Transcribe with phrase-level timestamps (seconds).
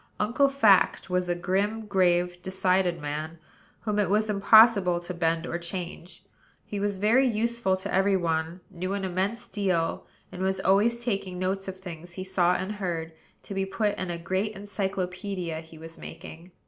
[0.19, 3.37] Uncle Fact was a grim, grave, decided man;
[3.81, 6.23] whom it was impossible to bend or change.
[6.65, 11.37] He was very useful to every one; knew an immense deal; and was always taking
[11.37, 13.11] notes of things he saw and heard,
[13.43, 16.49] to be put in a great encyclopædia he was making.